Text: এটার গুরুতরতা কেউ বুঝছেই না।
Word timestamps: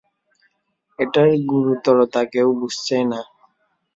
এটার 0.99 1.29
গুরুতরতা 1.49 2.21
কেউ 2.33 2.47
বুঝছেই 2.59 3.03
না। 3.11 3.19